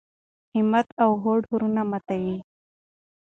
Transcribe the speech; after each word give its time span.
همت 0.55 0.87
او 1.03 1.11
هوډ 1.23 1.41
غرونه 1.51 1.81
ماتوي. 1.89 2.37